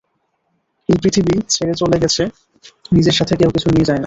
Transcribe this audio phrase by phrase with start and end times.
[0.89, 2.23] এই পৃথিবী ছেড়ে চলে গেলে
[2.91, 3.99] নিজের সাথে কেউ কিছু নিয়ে যায় না।